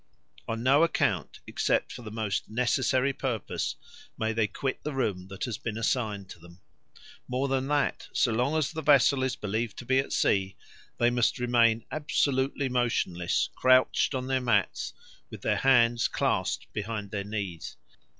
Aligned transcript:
On 0.47 0.63
no 0.63 0.81
account, 0.81 1.41
except 1.45 1.91
for 1.91 2.01
the 2.01 2.09
most 2.09 2.49
necessary 2.49 3.13
purpose, 3.13 3.75
may 4.17 4.33
they 4.33 4.47
quit 4.47 4.81
the 4.83 4.95
room 4.95 5.27
that 5.27 5.43
has 5.43 5.59
been 5.59 5.77
assigned 5.77 6.27
to 6.29 6.39
them. 6.39 6.59
More 7.27 7.47
than 7.47 7.67
that, 7.67 8.07
so 8.11 8.31
long 8.33 8.57
as 8.57 8.71
the 8.71 8.81
vessel 8.81 9.21
is 9.21 9.35
believed 9.35 9.77
to 9.77 9.85
be 9.85 9.99
at 9.99 10.11
sea 10.11 10.55
they 10.97 11.11
must 11.11 11.37
remain 11.37 11.85
absolutely 11.91 12.67
motionless, 12.67 13.51
crouched 13.53 14.15
on 14.15 14.25
their 14.25 14.41
mats 14.41 14.95
with 15.29 15.43
their 15.43 15.57
hands 15.57 16.07
clasped 16.07 16.73
between 16.73 17.09
their 17.09 17.23
knees. 17.23 17.77